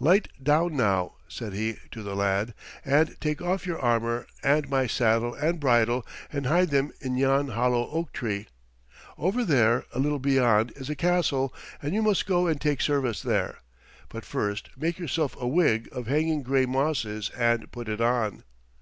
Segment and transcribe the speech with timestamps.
[0.00, 2.52] "Light down now," said he to the lad,
[2.84, 7.48] "and take off your armor and my saddle and bridle and hide them in yon
[7.48, 8.48] hollow oak tree.
[9.16, 13.22] Over there, a little beyond, is a castle, and you must go and take service
[13.22, 13.60] there.
[14.10, 18.44] But first make yourself a wig of hanging gray mosses and put it on."